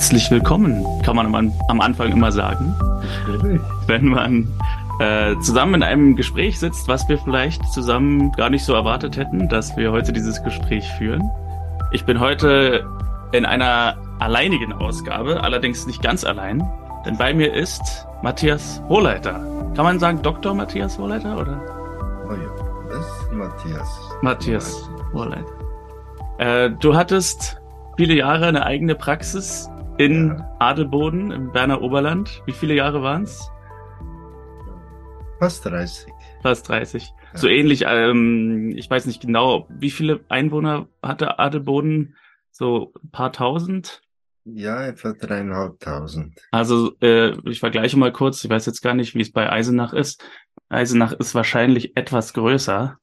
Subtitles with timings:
[0.00, 2.74] herzlich willkommen, kann man am, am Anfang immer sagen.
[3.86, 4.48] Wenn man
[4.98, 9.50] äh, zusammen in einem Gespräch sitzt, was wir vielleicht zusammen gar nicht so erwartet hätten,
[9.50, 11.30] dass wir heute dieses Gespräch führen.
[11.92, 12.86] Ich bin heute
[13.32, 16.66] in einer alleinigen Ausgabe, allerdings nicht ganz allein,
[17.04, 19.34] denn bei mir ist Matthias Hohleiter.
[19.76, 20.54] Kann man sagen Dr.
[20.54, 21.60] Matthias Hohleiter oder?
[22.26, 24.00] Oh ja, das ist Matthias.
[24.22, 25.44] Matthias Hohleiter.
[26.38, 27.60] Äh, du hattest
[27.98, 29.69] viele Jahre eine eigene Praxis
[30.00, 30.56] in Ja.
[30.60, 32.42] Adelboden im Berner Oberland.
[32.46, 33.50] Wie viele Jahre waren es?
[35.38, 36.10] Fast 30.
[36.42, 37.12] Fast 30.
[37.32, 37.38] Ja.
[37.38, 42.16] So ähnlich, ähm, ich weiß nicht genau, wie viele Einwohner hatte Adelboden?
[42.50, 44.02] So ein paar tausend?
[44.44, 46.40] Ja, etwa dreieinhalbtausend.
[46.50, 49.92] Also äh, ich vergleiche mal kurz, ich weiß jetzt gar nicht, wie es bei Eisenach
[49.92, 50.24] ist.
[50.70, 52.98] Eisenach ist wahrscheinlich etwas größer.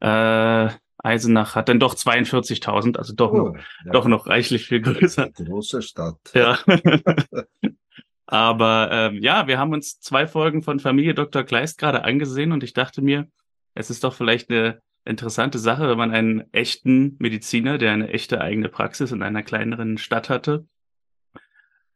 [0.00, 0.68] Äh,
[1.02, 5.30] Eisenach hat dann doch 42.000, also doch, noch, Oh, ja, doch noch reichlich viel größer.
[5.30, 6.18] große Stadt.
[6.34, 6.58] Ja.
[8.26, 11.42] Aber ähm, ja, wir haben uns zwei Folgen von Familie Dr.
[11.42, 13.28] Kleist gerade angesehen und ich dachte mir,
[13.74, 18.40] es ist doch vielleicht eine interessante Sache, wenn man einen echten Mediziner, der eine echte
[18.40, 20.66] eigene Praxis in einer kleineren Stadt hatte,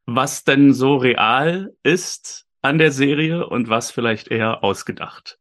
[0.05, 5.39] was denn so real ist an der Serie und was vielleicht eher ausgedacht.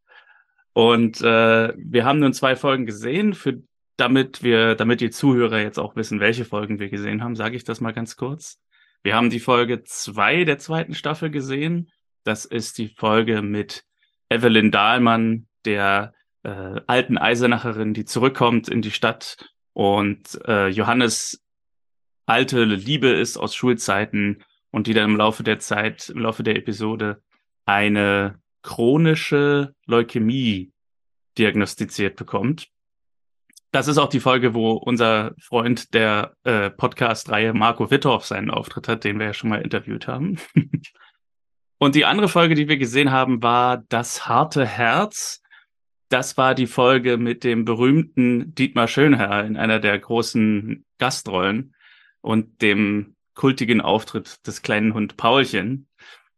[0.76, 3.64] Und äh, wir haben nun zwei Folgen gesehen, für
[3.96, 7.64] damit wir, damit die Zuhörer jetzt auch wissen, welche Folgen wir gesehen haben, sage ich
[7.64, 8.60] das mal ganz kurz.
[9.02, 11.92] Wir haben die Folge zwei der zweiten Staffel gesehen.
[12.26, 13.86] Das ist die Folge mit
[14.28, 19.38] Evelyn Dahlmann, der äh, alten Eisenacherin, die zurückkommt in die Stadt
[19.72, 21.42] und äh, Johannes
[22.26, 26.58] alte Liebe ist aus Schulzeiten und die dann im Laufe der Zeit, im Laufe der
[26.58, 27.22] Episode
[27.66, 30.74] eine chronische Leukämie
[31.38, 32.68] diagnostiziert bekommt.
[33.72, 38.88] Das ist auch die Folge, wo unser Freund der äh, Podcast-Reihe Marco Wittorf seinen Auftritt
[38.88, 40.38] hat, den wir ja schon mal interviewt haben.
[41.78, 45.44] Und die andere Folge, die wir gesehen haben, war Das harte Herz.
[46.10, 51.76] Das war die Folge mit dem berühmten Dietmar Schönherr in einer der großen Gastrollen
[52.22, 55.88] und dem kultigen Auftritt des kleinen Hund Paulchen,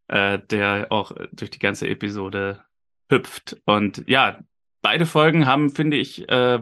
[0.07, 2.63] äh, der auch durch die ganze Episode
[3.09, 3.57] hüpft.
[3.65, 4.39] Und ja,
[4.81, 6.59] beide Folgen haben, finde ich, äh,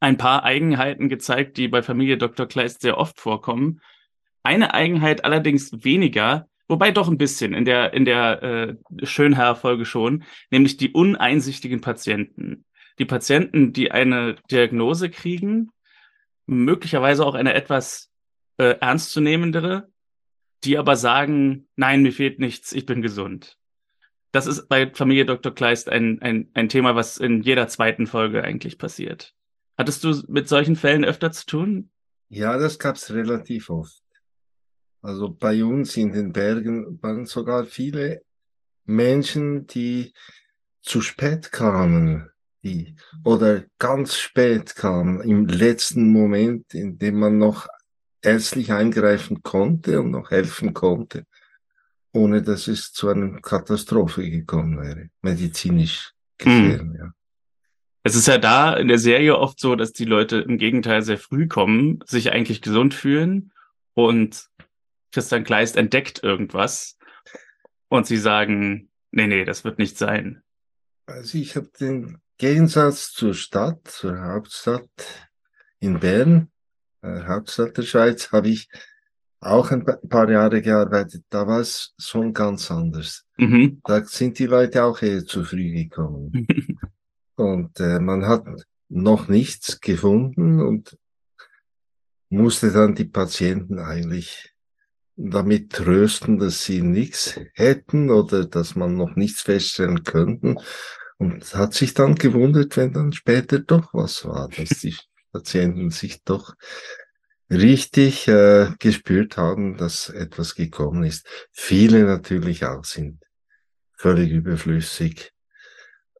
[0.00, 2.46] ein paar Eigenheiten gezeigt, die bei Familie Dr.
[2.46, 3.80] Kleist sehr oft vorkommen.
[4.42, 10.24] Eine Eigenheit allerdings weniger, wobei doch ein bisschen in der, in der äh, Schönherr-Folge schon,
[10.50, 12.64] nämlich die uneinsichtigen Patienten.
[12.98, 15.70] Die Patienten, die eine Diagnose kriegen,
[16.46, 18.10] möglicherweise auch eine etwas
[18.58, 19.91] äh, ernstzunehmendere,
[20.64, 23.58] die aber sagen, nein, mir fehlt nichts, ich bin gesund.
[24.30, 25.54] Das ist bei Familie Dr.
[25.54, 29.34] Kleist ein, ein, ein Thema, was in jeder zweiten Folge eigentlich passiert.
[29.76, 31.90] Hattest du mit solchen Fällen öfter zu tun?
[32.28, 34.02] Ja, das gab's relativ oft.
[35.02, 38.22] Also bei uns in den Bergen waren sogar viele
[38.84, 40.14] Menschen, die
[40.80, 42.30] zu spät kamen,
[42.62, 42.94] die,
[43.24, 47.66] oder ganz spät kamen, im letzten Moment, in dem man noch
[48.22, 51.26] ärztlich eingreifen konnte und noch helfen konnte,
[52.12, 57.12] ohne dass es zu einer Katastrophe gekommen wäre, medizinisch gesehen, ja.
[58.04, 61.18] Es ist ja da in der Serie oft so, dass die Leute im Gegenteil sehr
[61.18, 63.52] früh kommen, sich eigentlich gesund fühlen
[63.94, 64.48] und
[65.12, 66.98] Christian Kleist entdeckt irgendwas
[67.88, 70.42] und sie sagen, nee, nee, das wird nicht sein.
[71.06, 74.90] Also ich habe den Gegensatz zur Stadt, zur Hauptstadt
[75.78, 76.51] in Bern,
[77.02, 78.68] Hauptstadt der Schweiz, habe ich
[79.40, 81.24] auch ein pa- paar Jahre gearbeitet.
[81.28, 83.24] Da war es schon ganz anders.
[83.36, 83.80] Mhm.
[83.84, 86.46] Da sind die Leute auch eher zu früh gekommen.
[87.34, 88.46] Und äh, man hat
[88.88, 90.98] noch nichts gefunden und
[92.28, 94.52] musste dann die Patienten eigentlich
[95.16, 100.58] damit trösten, dass sie nichts hätten oder dass man noch nichts feststellen könnten.
[101.16, 104.94] Und hat sich dann gewundert, wenn dann später doch was war, dass die
[105.32, 106.54] Patienten sich doch
[107.52, 111.26] richtig äh, gespürt haben, dass etwas gekommen ist.
[111.52, 113.22] Viele natürlich auch sind
[113.96, 115.32] völlig überflüssig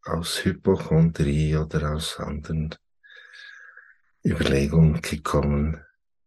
[0.05, 2.75] aus Hypochondrie oder aus anderen
[4.25, 5.81] Überlegungen gekommen.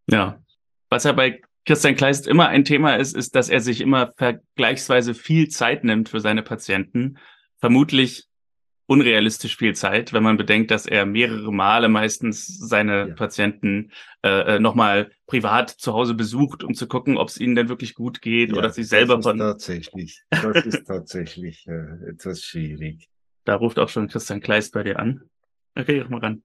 [0.07, 0.41] Ja.
[0.89, 5.13] Was ja bei Christian Kleist immer ein Thema ist, ist, dass er sich immer vergleichsweise
[5.13, 7.17] viel Zeit nimmt für seine Patienten.
[7.59, 8.27] Vermutlich
[8.87, 13.15] unrealistisch viel Zeit, wenn man bedenkt, dass er mehrere Male meistens seine Ja.
[13.15, 13.91] Patienten
[14.23, 18.21] äh, nochmal privat zu Hause besucht, um zu gucken, ob es ihnen denn wirklich gut
[18.21, 23.09] geht oder sie selber das ist tatsächlich, das ist tatsächlich äh, etwas schwierig.
[23.43, 25.29] Da ruft auch schon Christian Kleist bei dir an.
[25.75, 26.43] Okay, ruf mal ran.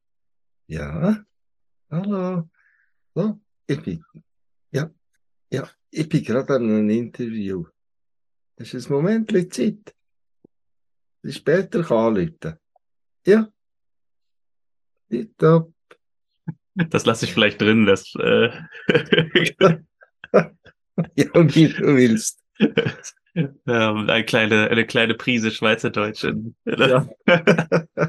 [0.67, 1.25] Ja,
[1.91, 2.49] hallo,
[3.15, 4.05] so, ich bin,
[4.71, 4.91] ja,
[5.51, 7.65] ja, ich bin gerade an einem Interview.
[8.57, 9.95] Das ist Moment Zeit.
[11.29, 12.59] Später kann anrufen.
[13.27, 13.49] Ja.
[15.11, 15.73] Tipptopp.
[16.75, 18.15] Das lasse ich vielleicht drin, das.
[18.15, 18.51] Äh
[21.15, 22.43] ja, wie du willst.
[23.67, 26.25] Ja, eine, kleine, eine kleine Prise Schweizerdeutsch.
[26.65, 27.09] Ja.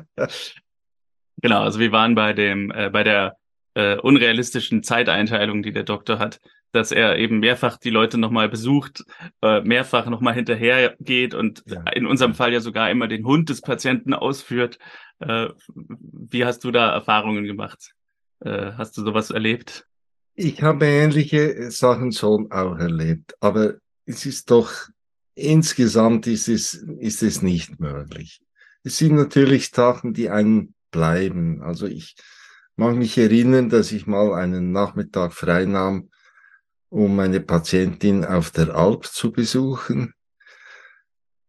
[1.42, 3.38] genau, also wir waren bei dem, äh, bei der
[3.74, 6.40] äh, unrealistischen Zeiteinteilung, die der Doktor hat,
[6.72, 9.04] dass er eben mehrfach die Leute nochmal besucht,
[9.42, 11.84] äh, mehrfach nochmal hinterher geht und Ja.
[11.94, 14.80] in unserem Fall ja sogar immer den Hund des Patienten ausführt.
[15.20, 17.94] Äh, wie hast du da Erfahrungen gemacht?
[18.40, 19.86] Äh, hast du sowas erlebt?
[20.36, 23.76] Ich habe ähnliche Sachen schon auch erlebt, aber
[24.06, 24.72] es ist doch,
[25.36, 28.42] insgesamt ist es, ist es nicht möglich.
[28.84, 31.62] Es sind natürlich Sachen, die einem bleiben.
[31.62, 32.16] Also ich
[32.76, 36.10] mag mich erinnern, dass ich mal einen Nachmittag frei nahm,
[36.92, 40.14] um meine Patientin auf der Alp zu besuchen.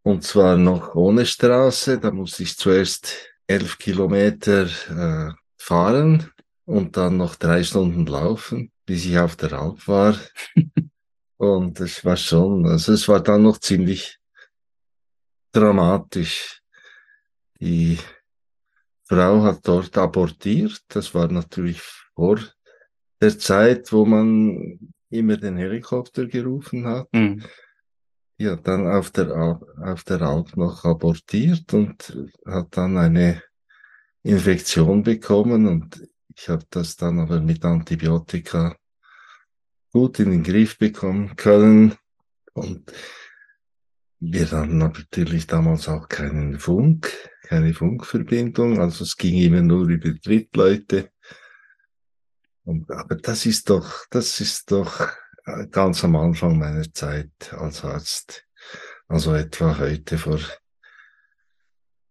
[0.02, 1.98] Und zwar noch ohne Straße.
[1.98, 6.30] Da musste ich zuerst elf Kilometer äh, fahren
[6.64, 10.16] und dann noch drei Stunden laufen, bis ich auf der Alp war.
[11.38, 14.18] und es war schon, also es war dann noch ziemlich
[15.50, 16.62] dramatisch.
[17.60, 17.98] Die
[19.04, 20.82] Frau hat dort abortiert.
[20.88, 21.82] Das war natürlich
[22.14, 22.38] vor
[23.20, 24.78] der Zeit, wo man
[25.12, 27.08] immer den Helikopter gerufen hat.
[27.12, 27.42] Hm.
[28.38, 32.16] Die hat dann auf der, auf der Alp noch abortiert und
[32.46, 33.42] hat dann eine
[34.22, 38.76] Infektion bekommen und ich habe das dann aber mit Antibiotika
[39.92, 41.94] gut in den Griff bekommen können
[42.54, 42.92] und
[44.18, 47.12] wir hatten natürlich damals auch keinen Funk,
[47.42, 51.11] keine Funkverbindung, also es ging immer nur über Drittleute.
[52.64, 55.00] Und, aber das ist doch, das ist doch
[55.44, 58.46] äh, ganz am Anfang meiner Zeit als Arzt.
[59.08, 60.38] Also etwa heute vor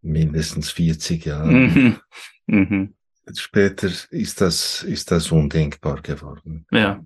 [0.02, 1.52] mindestens 40 Jahren.
[1.52, 1.96] Mhm.
[2.48, 2.94] Mhm.
[3.34, 6.66] Später ist das, ist das undenkbar geworden.
[6.72, 7.06] Ja.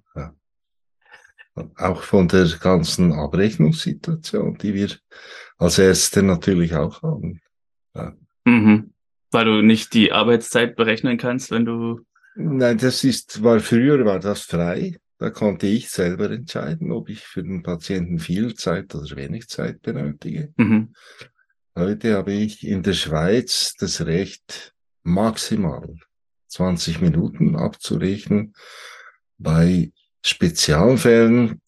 [1.77, 4.89] Auch von der ganzen Abrechnungssituation, die wir
[5.57, 7.41] als Ärzte natürlich auch haben.
[8.45, 8.93] Mhm.
[9.31, 12.04] Weil du nicht die Arbeitszeit berechnen kannst, wenn du.
[12.35, 14.97] Nein, das ist, war früher war das frei.
[15.17, 19.81] Da konnte ich selber entscheiden, ob ich für den Patienten viel Zeit oder wenig Zeit
[19.81, 20.53] benötige.
[20.57, 20.93] Mhm.
[21.73, 24.73] Heute habe ich in der Schweiz das Recht,
[25.03, 25.95] maximal
[26.47, 28.53] 20 Minuten abzurechnen.
[29.37, 29.91] Bei
[30.21, 31.61] Spezialfällen,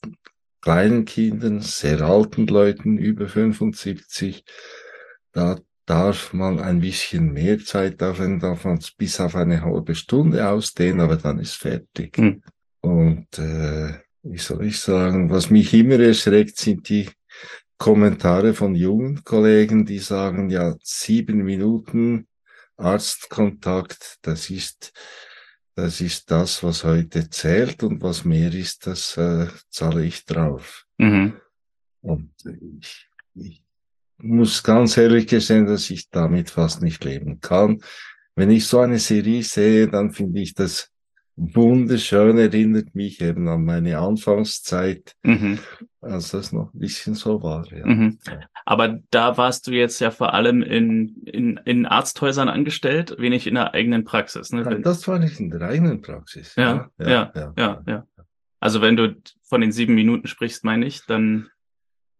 [0.61, 4.43] kleinen Kindern, sehr alten Leuten über 75,
[5.31, 9.95] da darf man ein bisschen mehr Zeit aufwenden, darf man es bis auf eine halbe
[9.95, 12.17] Stunde ausdehnen, aber dann ist fertig.
[12.17, 12.43] Hm.
[12.81, 17.09] Und äh, wie soll ich sagen, was mich immer erschreckt, sind die
[17.77, 22.27] Kommentare von jungen Kollegen, die sagen, ja, sieben Minuten
[22.75, 24.91] Arztkontakt, das ist,
[25.75, 30.85] das ist das, was heute zählt und was mehr ist, das äh, zahle ich drauf.
[30.97, 31.39] Mhm.
[32.01, 32.31] Und
[32.81, 33.66] ich, ich
[34.19, 37.79] muss ganz ehrlich gestehen, dass ich damit fast nicht leben kann.
[38.35, 40.89] Wenn ich so eine Serie sehe, dann finde ich das
[41.35, 45.59] wunderschön, erinnert mich eben an meine Anfangszeit, Mhm.
[46.01, 47.65] als das noch ein bisschen so war.
[47.71, 47.85] Ja.
[47.85, 48.17] Mhm.
[48.65, 53.55] Aber da warst du jetzt ja vor allem in, in, in Arzthäusern angestellt, wenig in
[53.55, 54.51] der eigenen Praxis.
[54.51, 54.65] Ne?
[54.65, 56.55] Wenn- Das war nicht in der eigenen Praxis.
[56.55, 58.07] Ja, ja, ja, ja.
[58.59, 61.49] Also wenn du von den sieben Minuten sprichst, meine ich, dann.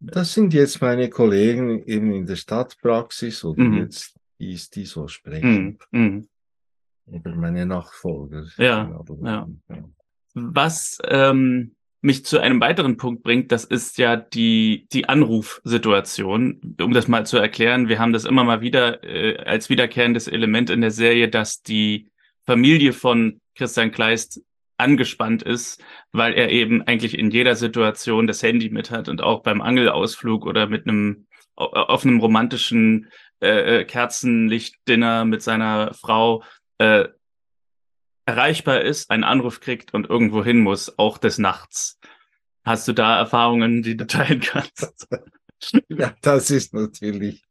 [0.00, 3.78] Das sind jetzt meine Kollegen eben in der Stadtpraxis oder Mhm.
[3.78, 5.78] jetzt die, die so sprechen.
[5.90, 6.00] Mhm.
[6.00, 6.28] Mhm.
[7.06, 8.46] Oder meine Nachfolger.
[8.58, 9.48] Ja, ja.
[10.34, 16.76] Was ähm, mich zu einem weiteren Punkt bringt, das ist ja die, die Anrufsituation.
[16.80, 20.70] Um das mal zu erklären, wir haben das immer mal wieder äh, als wiederkehrendes Element
[20.70, 22.08] in der Serie, dass die
[22.46, 24.42] Familie von Christian Kleist
[24.78, 25.82] angespannt ist,
[26.12, 30.46] weil er eben eigentlich in jeder Situation das Handy mit hat und auch beim Angelausflug
[30.46, 36.44] oder mit einem auf einem romantischen äh, äh, Kerzenlichtdinner mit seiner Frau
[36.78, 37.08] äh,
[38.26, 41.98] erreichbar ist, einen Anruf kriegt und irgendwo hin muss, auch des Nachts.
[42.64, 45.06] Hast du da Erfahrungen, die du teilen kannst?
[45.88, 47.42] Ja, das ist natürlich,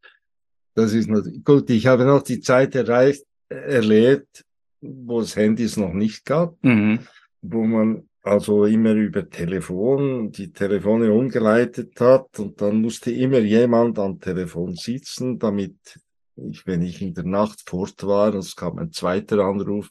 [0.73, 4.45] das ist natürlich, gut, ich habe noch die Zeit erreicht, erlebt,
[4.79, 7.05] wo es Handys noch nicht gab, Mhm.
[7.51, 13.97] Wo man also immer über Telefon die Telefone umgeleitet hat und dann musste immer jemand
[13.99, 15.99] am Telefon sitzen, damit
[16.35, 19.89] ich, wenn ich in der Nacht fort war, es kam ein zweiter Anruf,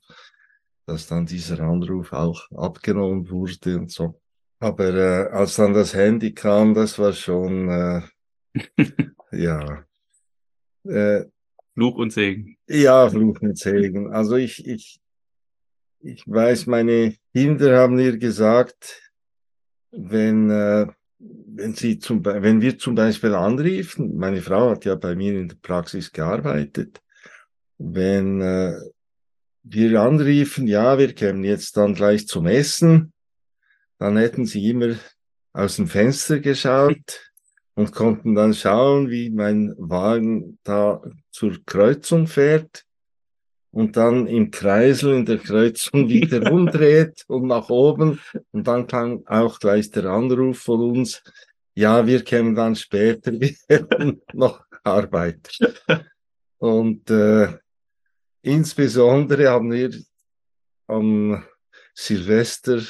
[0.87, 4.21] dass dann dieser Anruf auch abgenommen wurde und so.
[4.59, 8.03] Aber äh, als dann das Handy kam, das war schon, äh,
[9.33, 9.85] ja.
[10.85, 11.25] Äh,
[11.75, 12.57] Fluch und Segen.
[12.69, 14.13] Ja, Fluch und Segen.
[14.13, 15.01] Also ich, ich,
[16.01, 19.13] ich weiß, meine Kinder haben mir gesagt,
[19.91, 20.87] wenn, äh,
[21.19, 25.49] wenn sie zum, wenn wir zum Beispiel anriefen, meine Frau hat ja bei mir in
[25.49, 27.03] der Praxis gearbeitet,
[27.77, 28.73] wenn äh,
[29.65, 33.13] wir anriefen, ja, wir kämen jetzt dann gleich zum Essen,
[33.99, 34.95] dann hätten sie immer
[35.53, 37.33] aus dem Fenster geschaut
[37.75, 41.03] und konnten dann schauen, wie mein Wagen da
[41.33, 42.86] zur Kreuzung fährt
[43.71, 48.21] und dann im Kreisel in der Kreuzung wieder umdreht und nach oben.
[48.53, 51.23] Und dann kam auch gleich der Anruf von uns,
[51.75, 55.51] ja, wir kämen dann später, wir hätten noch Arbeit.
[56.59, 57.49] Und äh,
[58.43, 59.91] insbesondere haben wir
[60.87, 61.45] am
[61.95, 62.81] Silvester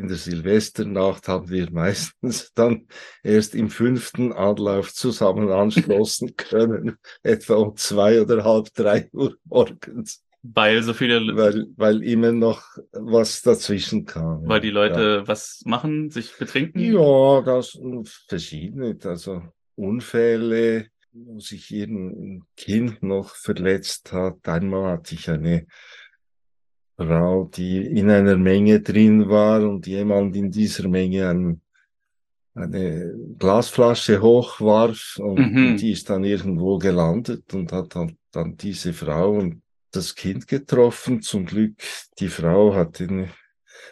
[0.00, 2.86] in der Silvesternacht haben wir meistens dann
[3.22, 10.24] erst im fünften Anlauf zusammen anschlossen können, etwa um zwei oder halb drei Uhr morgens.
[10.42, 11.36] Weil so viele.
[11.36, 14.48] Weil, weil immer noch was dazwischen kam.
[14.48, 15.28] Weil die Leute ja.
[15.28, 16.80] was machen, sich betrinken?
[16.80, 17.78] Ja, das
[18.26, 18.96] verschiedene.
[19.04, 19.42] Also
[19.76, 24.48] Unfälle, wo sich ein Kind noch verletzt hat.
[24.48, 25.66] Einmal hatte ich eine
[27.06, 31.60] Frau, die in einer Menge drin war und jemand in dieser Menge ein,
[32.54, 35.76] eine Glasflasche hochwarf und mhm.
[35.76, 41.22] die ist dann irgendwo gelandet und hat dann, dann diese Frau und das Kind getroffen.
[41.22, 41.74] Zum Glück,
[42.18, 43.30] die Frau hatte eine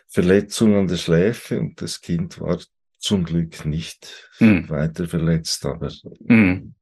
[0.07, 2.59] Verletzung an der Schläfe und das Kind war
[2.99, 4.69] zum Glück nicht mhm.
[4.69, 6.75] weiter verletzt, aber mhm.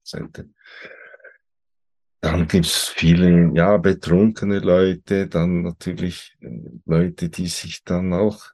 [2.21, 6.49] Dann gibt's viele, ja, betrunkene Leute, dann natürlich äh,
[6.85, 8.47] Leute, die sich dann auch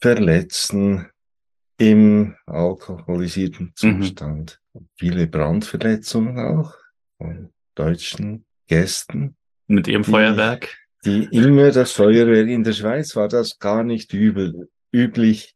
[0.00, 1.06] verletzen
[1.78, 4.00] im alkoholisierten mhm.
[4.00, 4.60] Zustand.
[4.72, 4.88] Mhm.
[4.96, 6.74] Viele Brandverletzungen auch
[7.18, 9.36] von deutschen Gästen.
[9.66, 10.76] Mit ihrem die, Feuerwerk?
[11.04, 15.54] Die immer das Feuerwerk, in der Schweiz war das gar nicht übel, üblich,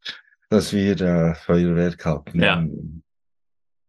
[0.48, 2.40] dass wir da Feuerwerk hatten.
[2.40, 2.66] Ja.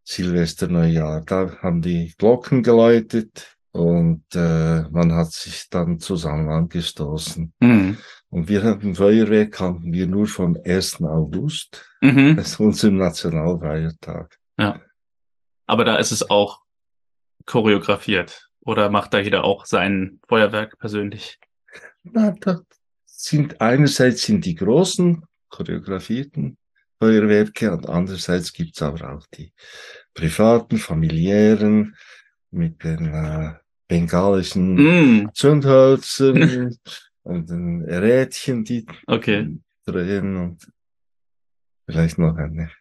[0.08, 1.22] Silvester Neujahr.
[1.26, 7.54] Da haben die Glocken geläutet und äh, man hat sich dann zusammen angestoßen.
[7.60, 7.98] Mhm.
[8.30, 11.02] Und wir hatten Feuerwerk hatten wir nur vom 1.
[11.02, 11.86] August.
[12.00, 12.38] Mhm.
[12.38, 14.38] Das ist unser Nationalfeiertag.
[14.58, 14.80] Ja.
[15.66, 16.62] Aber da ist es auch
[17.46, 18.50] choreografiert.
[18.62, 21.38] Oder macht da jeder auch sein Feuerwerk persönlich?
[22.04, 22.62] Na, da
[23.06, 26.58] sind einerseits sind die großen choreografierten
[27.00, 29.54] Feuerwerke und andererseits gibt's aber auch die
[30.14, 31.96] privaten, familiären
[32.52, 33.54] mit den äh,
[33.88, 34.76] bengalischen
[35.24, 35.30] mm.
[35.34, 36.76] Zündhölzern
[37.24, 39.58] und den Rädchen, die okay.
[39.86, 40.68] drehen und
[41.86, 42.72] vielleicht noch eine,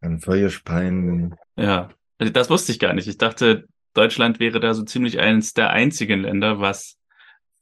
[0.00, 1.36] ein Feuerspein.
[1.56, 3.06] Ja, also das wusste ich gar nicht.
[3.06, 6.98] Ich dachte, Deutschland wäre da so ziemlich eines der einzigen Länder, was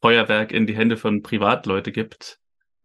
[0.01, 2.39] Feuerwerk in die Hände von Privatleute gibt.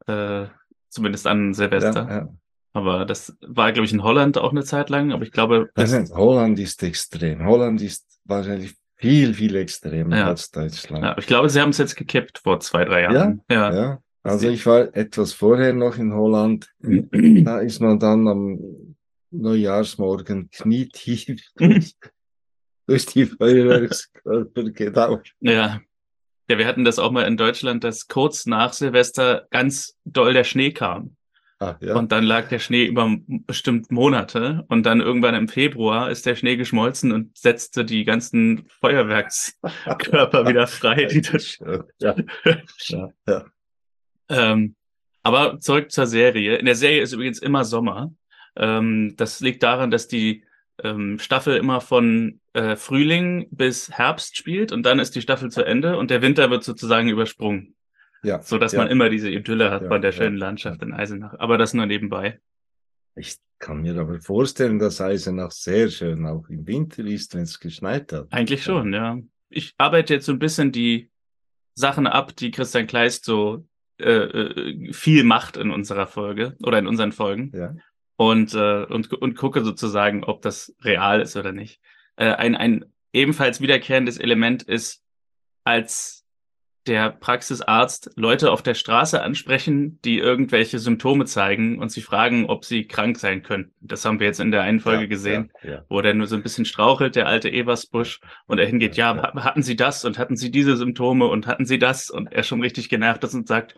[0.07, 0.47] Äh,
[0.89, 2.07] zumindest an Silvester.
[2.07, 2.29] Ja, ja.
[2.73, 5.11] Aber das war, glaube ich, in Holland auch eine Zeit lang.
[5.11, 5.69] Aber ich glaube.
[5.75, 7.45] Also Holland ist extrem.
[7.45, 10.27] Holland ist wahrscheinlich viel, viel extremer ja.
[10.27, 11.03] als Deutschland.
[11.03, 13.41] Ja, ich glaube, sie haben es jetzt gekippt vor zwei, drei Jahren.
[13.49, 13.75] Ja, ja.
[13.75, 14.03] ja.
[14.23, 16.69] Also ich war etwas vorher noch in Holland.
[16.79, 18.95] da ist man dann am
[19.31, 21.41] Neujahrsmorgen knietief
[22.87, 25.31] durch die Feuerwerkskörper gedauert.
[25.39, 25.81] Ja.
[26.49, 30.43] Ja, wir hatten das auch mal in Deutschland, dass kurz nach Silvester ganz doll der
[30.43, 31.15] Schnee kam.
[31.61, 31.95] Ah, ja.
[31.95, 36.35] Und dann lag der Schnee über bestimmt Monate und dann irgendwann im Februar ist der
[36.35, 41.05] Schnee geschmolzen und setzte die ganzen Feuerwerkskörper wieder frei.
[41.05, 41.59] Die das
[41.99, 42.15] ja.
[42.87, 43.09] ja.
[43.27, 43.45] ja.
[44.29, 44.75] Ähm,
[45.21, 46.55] aber zurück zur Serie.
[46.55, 48.13] In der Serie ist übrigens immer Sommer.
[48.55, 50.45] Ähm, das liegt daran, dass die
[50.81, 55.65] ähm, Staffel immer von äh, Frühling bis Herbst spielt und dann ist die Staffel zu
[55.65, 57.75] Ende und der Winter wird sozusagen übersprungen.
[58.23, 58.41] Ja.
[58.41, 58.79] So dass ja.
[58.79, 60.37] man immer diese Idylle hat ja, von der schönen.
[60.37, 61.35] Landschaft in Eisenach.
[61.39, 62.39] Aber das nur nebenbei.
[63.15, 67.59] Ich kann mir aber vorstellen, dass Eisenach sehr schön auch im Winter ist, wenn es
[67.59, 68.27] geschneit hat.
[68.31, 69.17] Eigentlich schon, ja.
[69.49, 71.09] Ich arbeite jetzt so ein bisschen die
[71.75, 73.65] Sachen ab, die Christian Kleist so
[73.99, 77.51] äh, äh, viel macht in unserer Folge oder in unseren Folgen.
[77.53, 77.75] Ja.
[78.15, 81.81] Und, äh, und, und gucke sozusagen, ob das real ist oder nicht.
[82.15, 85.03] Äh, ein, ein ebenfalls wiederkehrendes Element ist,
[85.63, 86.18] als
[86.89, 92.65] der Praxisarzt Leute auf der Straße ansprechen, die irgendwelche Symptome zeigen und sie fragen, ob
[92.65, 93.71] sie krank sein könnten.
[93.79, 95.85] Das haben wir jetzt in der einen Folge ja, gesehen, ja, ja.
[95.87, 99.61] wo der nur so ein bisschen strauchelt, der alte Eversbusch, und er hingeht, ja, hatten
[99.61, 102.89] Sie das und hatten Sie diese Symptome und hatten Sie das und er schon richtig
[102.89, 103.75] genervt ist und sagt,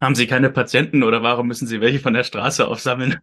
[0.00, 3.18] Haben Sie keine Patienten oder warum müssen Sie welche von der Straße aufsammeln?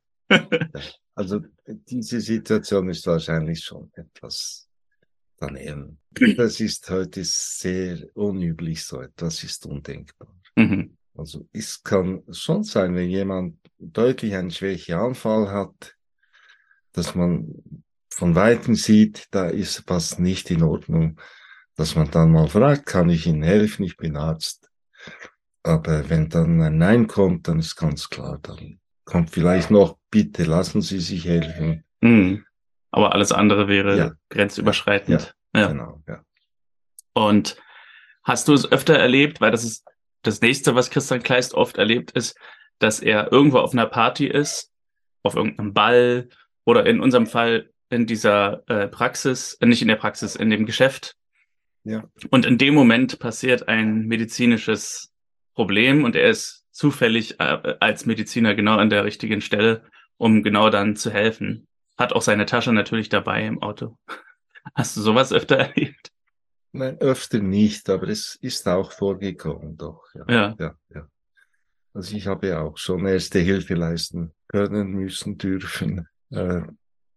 [1.13, 4.67] also diese Situation ist wahrscheinlich schon etwas
[5.37, 5.99] daneben.
[6.37, 10.33] Das ist heute sehr unüblich, so etwas ist undenkbar.
[10.55, 10.97] Mhm.
[11.17, 15.95] Also es kann schon sein, wenn jemand deutlich einen Schwächeanfall hat,
[16.93, 17.53] dass man
[18.09, 21.19] von Weitem sieht, da ist was nicht in Ordnung,
[21.75, 24.69] dass man dann mal fragt, kann ich Ihnen helfen, ich bin Arzt.
[25.63, 30.43] Aber wenn dann ein Nein kommt, dann ist ganz klar, dann kommt vielleicht noch, bitte
[30.43, 31.83] lassen Sie sich helfen.
[32.01, 32.45] Mhm.
[32.95, 34.11] Aber alles andere wäre ja.
[34.29, 35.35] grenzüberschreitend.
[35.53, 35.67] Ja, ja.
[35.67, 36.23] Genau, ja.
[37.11, 37.57] Und
[38.23, 39.85] hast du es öfter erlebt, weil das ist
[40.21, 42.37] das nächste, was Christian Kleist oft erlebt, ist,
[42.79, 44.71] dass er irgendwo auf einer Party ist,
[45.23, 46.29] auf irgendeinem Ball
[46.63, 50.65] oder in unserem Fall in dieser äh, Praxis, äh, nicht in der Praxis, in dem
[50.65, 51.17] Geschäft.
[51.83, 52.05] Ja.
[52.29, 55.11] Und in dem Moment passiert ein medizinisches
[55.53, 59.83] Problem und er ist zufällig äh, als Mediziner genau an der richtigen Stelle,
[60.15, 61.67] um genau dann zu helfen.
[61.97, 63.97] Hat auch seine Tasche natürlich dabei im Auto.
[64.75, 66.11] Hast du sowas öfter erlebt?
[66.71, 70.03] Nein, öfter nicht, aber es ist auch vorgekommen, doch.
[70.13, 70.25] Ja.
[70.27, 70.55] ja.
[70.59, 71.07] ja, ja.
[71.93, 76.09] Also ich habe ja auch schon erste Hilfe leisten können, müssen, dürfen.
[76.31, 76.63] Äh,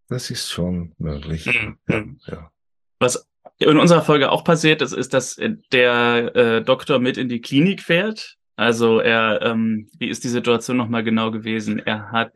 [0.08, 1.46] das ist schon möglich.
[1.46, 1.78] Mhm.
[1.88, 2.50] Ja, ja.
[3.00, 5.40] Was in unserer Folge auch passiert ist, ist, dass
[5.72, 8.36] der äh, Doktor mit in die Klinik fährt.
[8.54, 11.80] Also er, ähm, wie ist die Situation nochmal genau gewesen?
[11.80, 12.32] Er hat,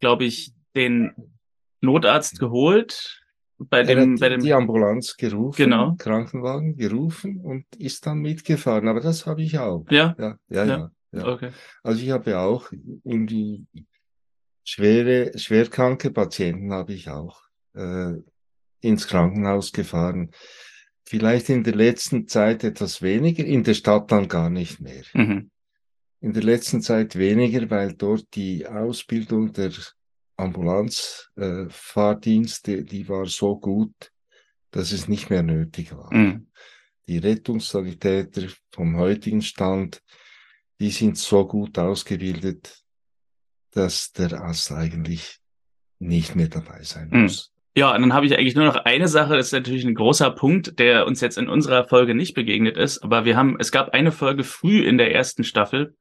[0.00, 1.12] glaube ich, den
[1.80, 3.20] Notarzt geholt,
[3.68, 5.94] bei dem, bei dem die Ambulanz gerufen, genau.
[5.98, 8.88] Krankenwagen gerufen und ist dann mitgefahren.
[8.88, 9.84] Aber das habe ich auch.
[9.90, 10.90] Ja, ja, ja, ja.
[11.12, 11.26] ja.
[11.26, 11.50] Okay.
[11.82, 12.70] Also ich habe auch
[13.04, 13.66] irgendwie
[14.64, 17.42] schwere, schwerkranke Patienten habe ich auch
[17.74, 18.14] äh,
[18.80, 20.30] ins Krankenhaus gefahren.
[21.04, 25.02] Vielleicht in der letzten Zeit etwas weniger, in der Stadt dann gar nicht mehr.
[25.12, 25.50] Mhm.
[26.20, 29.72] In der letzten Zeit weniger, weil dort die Ausbildung der
[30.40, 34.12] Ambulanzfahrdienste, äh, die war so gut,
[34.70, 36.12] dass es nicht mehr nötig war.
[36.12, 36.48] Mhm.
[37.06, 40.02] Die Rettungssanitäter vom heutigen Stand,
[40.78, 42.82] die sind so gut ausgebildet,
[43.72, 45.38] dass der Arzt eigentlich
[45.98, 47.22] nicht mehr dabei sein mhm.
[47.22, 47.52] muss.
[47.76, 50.32] Ja, und dann habe ich eigentlich nur noch eine Sache, das ist natürlich ein großer
[50.32, 53.90] Punkt, der uns jetzt in unserer Folge nicht begegnet ist, aber wir haben, es gab
[53.90, 55.94] eine Folge früh in der ersten Staffel,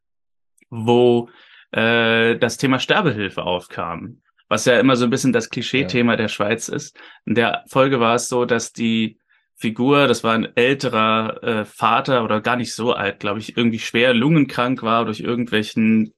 [0.71, 1.29] wo
[1.71, 6.17] äh, das Thema Sterbehilfe aufkam was ja immer so ein bisschen das Klischee-Thema ja.
[6.17, 6.97] der Schweiz ist.
[7.25, 9.17] In der Folge war es so, dass die
[9.55, 13.79] Figur, das war ein älterer äh, Vater oder gar nicht so alt, glaube ich, irgendwie
[13.79, 16.13] schwer lungenkrank war durch irgendwelchen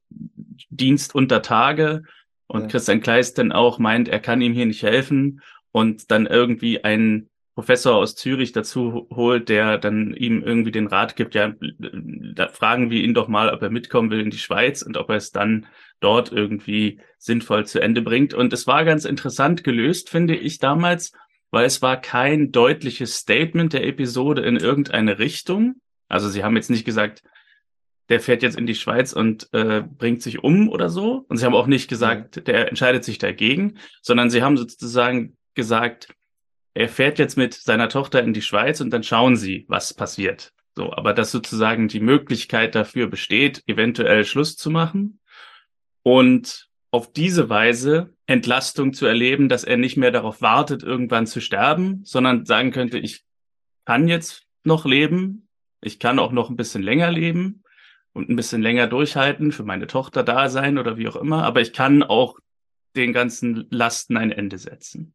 [0.70, 2.04] Dienst unter Tage
[2.48, 2.68] und ja.
[2.68, 5.42] Christian Kleist dann auch meint, er kann ihm hier nicht helfen
[5.72, 11.16] und dann irgendwie ein Professor aus Zürich dazu holt, der dann ihm irgendwie den Rat
[11.16, 14.82] gibt, ja, da fragen wir ihn doch mal, ob er mitkommen will in die Schweiz
[14.82, 15.66] und ob er es dann
[16.02, 18.34] dort irgendwie sinnvoll zu Ende bringt.
[18.34, 21.14] Und es war ganz interessant gelöst, finde ich damals,
[21.52, 25.76] weil es war kein deutliches Statement der Episode in irgendeine Richtung.
[26.10, 27.24] Also sie haben jetzt nicht gesagt,
[28.10, 31.26] der fährt jetzt in die Schweiz und äh, bringt sich um oder so.
[31.30, 36.14] Und sie haben auch nicht gesagt, der entscheidet sich dagegen, sondern sie haben sozusagen gesagt,
[36.74, 40.52] er fährt jetzt mit seiner Tochter in die Schweiz und dann schauen sie, was passiert.
[40.76, 45.21] So, aber dass sozusagen die Möglichkeit dafür besteht, eventuell Schluss zu machen
[46.04, 51.40] und auf diese Weise Entlastung zu erleben, dass er nicht mehr darauf wartet, irgendwann zu
[51.40, 53.24] sterben, sondern sagen könnte, ich
[53.86, 55.48] kann jetzt noch leben,
[55.82, 57.64] ich kann auch noch ein bisschen länger leben
[58.14, 61.62] und ein bisschen länger durchhalten, für meine Tochter da sein oder wie auch immer, aber
[61.62, 62.40] ich kann auch
[62.96, 65.14] den ganzen Lasten ein Ende setzen.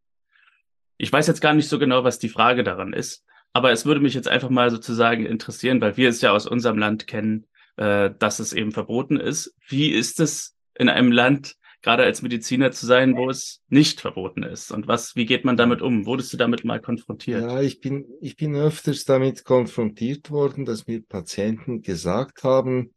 [0.96, 4.00] Ich weiß jetzt gar nicht so genau, was die Frage daran ist, aber es würde
[4.00, 7.46] mich jetzt einfach mal sozusagen interessieren, weil wir es ja aus unserem Land kennen,
[7.76, 9.54] äh, dass es eben verboten ist.
[9.68, 14.42] Wie ist es in einem Land, gerade als Mediziner zu sein, wo es nicht verboten
[14.42, 14.72] ist?
[14.72, 16.06] Und was, wie geht man damit um?
[16.06, 17.42] Wurdest du damit mal konfrontiert?
[17.42, 22.94] Ja, ich bin, ich bin öfters damit konfrontiert worden, dass mir Patienten gesagt haben,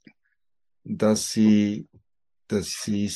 [0.83, 1.87] dass sie,
[2.47, 3.11] dass sie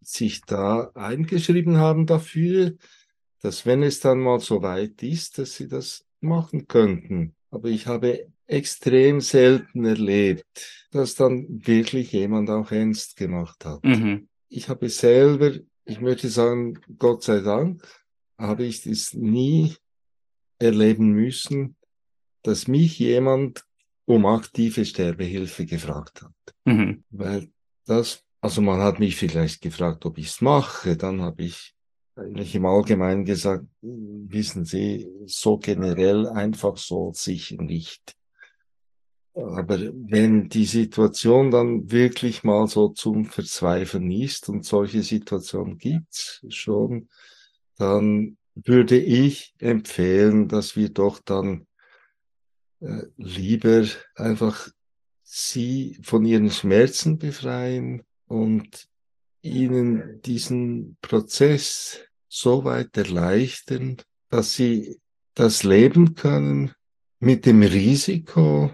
[0.00, 2.74] sich da eingeschrieben haben dafür,
[3.40, 7.36] dass wenn es dann mal so weit ist, dass sie das machen könnten.
[7.50, 13.82] Aber ich habe extrem selten erlebt, dass dann wirklich jemand auch ernst gemacht hat.
[13.84, 14.28] Mhm.
[14.48, 15.52] Ich habe selber,
[15.84, 17.82] ich möchte sagen, Gott sei Dank,
[18.38, 19.74] habe ich das nie
[20.58, 21.76] erleben müssen,
[22.42, 23.64] dass mich jemand
[24.06, 26.54] um aktive Sterbehilfe gefragt hat.
[26.64, 27.04] Mhm.
[27.10, 27.48] Weil
[27.86, 31.74] das, also man hat mich vielleicht gefragt, ob ich es mache, dann habe ich
[32.16, 38.14] eigentlich im Allgemeinen gesagt, wissen Sie, so generell einfach so sicher nicht.
[39.34, 46.44] Aber wenn die Situation dann wirklich mal so zum Verzweifeln ist und solche Situationen gibt's
[46.48, 47.08] schon,
[47.76, 51.66] dann würde ich empfehlen, dass wir doch dann
[52.80, 54.68] äh, lieber einfach
[55.22, 58.88] sie von ihren Schmerzen befreien und
[59.42, 63.96] ihnen diesen Prozess so weit erleichtern,
[64.28, 65.00] dass sie
[65.34, 66.72] das leben können
[67.18, 68.72] mit dem Risiko,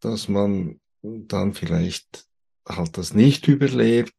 [0.00, 2.26] dass man dann vielleicht
[2.68, 4.14] halt das nicht überlebt,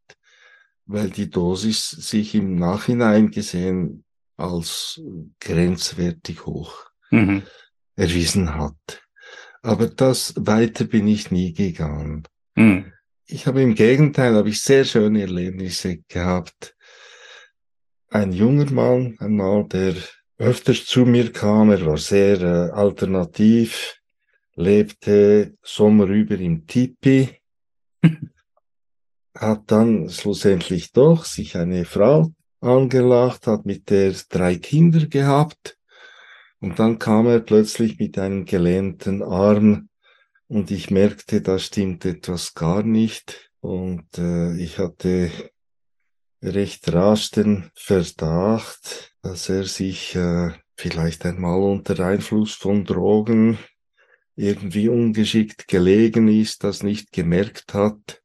[0.85, 4.05] weil die Dosis sich im Nachhinein gesehen
[4.37, 5.01] als
[5.39, 7.43] grenzwertig hoch mhm.
[7.95, 9.03] erwiesen hat.
[9.61, 12.23] Aber das weiter bin ich nie gegangen.
[12.55, 12.93] Mhm.
[13.25, 16.75] Ich habe im Gegenteil, habe ich sehr schöne Erlebnisse gehabt.
[18.09, 19.95] Ein junger Mann einmal, der
[20.37, 23.96] öfters zu mir kam, er war sehr äh, alternativ,
[24.57, 27.29] lebte Sommer über im Tipi,
[29.37, 35.77] hat dann schlussendlich doch sich eine Frau angelacht, hat mit der drei Kinder gehabt.
[36.59, 39.89] Und dann kam er plötzlich mit einem gelähmten Arm
[40.47, 43.51] und ich merkte, da stimmt etwas gar nicht.
[43.59, 45.29] Und äh, ich hatte
[46.41, 53.59] recht rasch den Verdacht, dass er sich äh, vielleicht einmal unter Einfluss von Drogen
[54.37, 58.21] irgendwie ungeschickt gelegen ist, das nicht gemerkt hat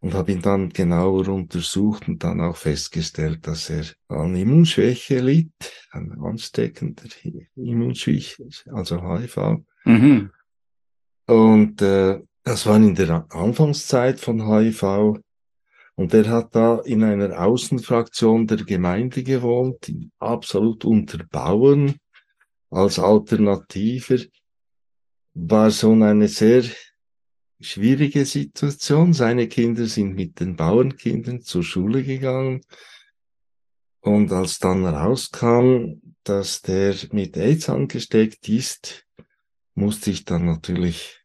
[0.00, 5.52] und habe ihn dann genauer untersucht und dann auch festgestellt, dass er an Immunschwäche litt,
[5.90, 7.04] an ansteckender
[7.56, 9.58] Immunschwäche, also HIV.
[9.84, 10.30] Mhm.
[11.26, 15.20] Und äh, das war in der Anfangszeit von HIV.
[15.96, 21.96] Und er hat da in einer Außenfraktion der Gemeinde gewohnt, absolut unter Bauern,
[22.70, 24.18] als Alternativer
[25.48, 26.64] war schon eine sehr
[27.60, 29.12] schwierige Situation.
[29.12, 32.62] Seine Kinder sind mit den Bauernkindern zur Schule gegangen.
[34.00, 39.06] Und als dann rauskam, dass der mit AIDS angesteckt ist,
[39.74, 41.20] musste ich dann natürlich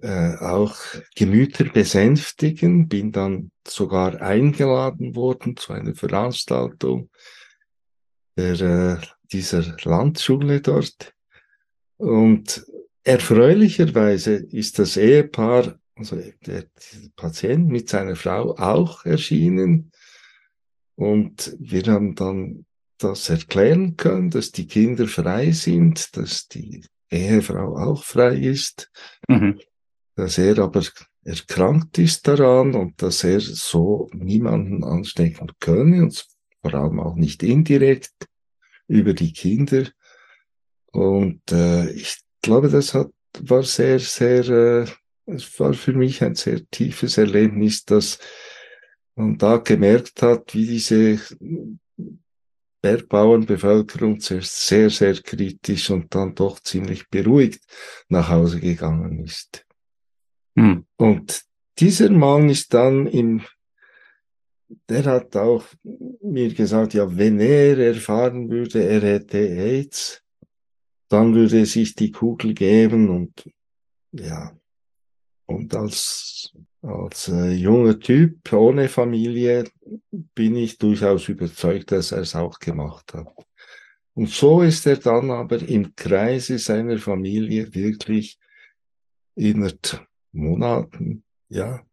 [0.00, 0.76] äh, auch
[1.14, 7.10] Gemüter besänftigen, bin dann sogar eingeladen worden zu einer Veranstaltung
[8.36, 11.14] der, äh, dieser Landschule dort.
[11.96, 12.66] Und
[13.04, 16.64] Erfreulicherweise ist das Ehepaar, also der
[17.16, 19.92] Patient mit seiner Frau auch erschienen.
[20.96, 22.64] Und wir haben dann
[22.98, 28.90] das erklären können, dass die Kinder frei sind, dass die Ehefrau auch frei ist,
[29.28, 29.60] mhm.
[30.16, 30.82] dass er aber
[31.24, 36.26] erkrankt ist daran und dass er so niemanden anstecken könne und
[36.62, 38.14] vor allem auch nicht indirekt
[38.88, 39.88] über die Kinder.
[40.92, 44.86] Und äh, ich glaube, das hat, war sehr, sehr, äh,
[45.26, 48.18] es war für mich ein sehr tiefes Erlebnis, dass
[49.16, 51.18] man da gemerkt hat, wie diese
[52.82, 57.64] Bergbauernbevölkerung zuerst sehr, sehr kritisch und dann doch ziemlich beruhigt
[58.08, 59.64] nach Hause gegangen ist.
[60.56, 60.84] Hm.
[60.96, 61.42] Und
[61.78, 63.42] dieser Mann ist dann im,
[64.90, 65.64] der hat auch
[66.20, 70.23] mir gesagt, ja, wenn er erfahren würde, er hätte AIDS,
[71.08, 73.50] dann würde es sich die Kugel geben und
[74.12, 74.56] ja,
[75.46, 79.64] und als, als äh, junger Typ ohne Familie
[80.10, 83.28] bin ich durchaus überzeugt, dass er es auch gemacht hat.
[84.14, 88.38] Und so ist er dann aber im Kreise seiner Familie wirklich
[89.34, 91.84] innerhalb Monaten, ja,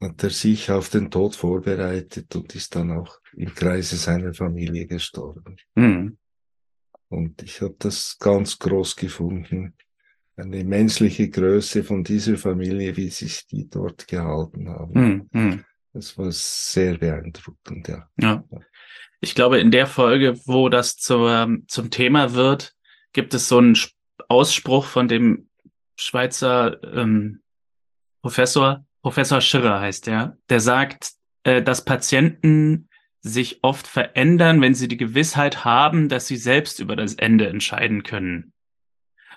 [0.00, 4.86] hat er sich auf den Tod vorbereitet und ist dann auch im Kreise seiner Familie
[4.86, 5.56] gestorben.
[5.74, 6.16] Mhm.
[7.10, 9.74] Und ich habe das ganz groß gefunden.
[10.36, 15.28] Eine menschliche Größe von dieser Familie, wie sich die dort gehalten haben.
[15.32, 18.08] Mm, Das war sehr beeindruckend, ja.
[18.18, 18.44] ja.
[19.20, 22.74] Ich glaube, in der Folge, wo das zur, zum Thema wird,
[23.12, 23.76] gibt es so einen
[24.28, 25.50] Ausspruch von dem
[25.96, 27.42] Schweizer ähm,
[28.22, 32.88] Professor, Professor Schirrer heißt der, der sagt, äh, dass Patienten
[33.22, 38.02] sich oft verändern, wenn sie die Gewissheit haben, dass sie selbst über das Ende entscheiden
[38.02, 38.52] können.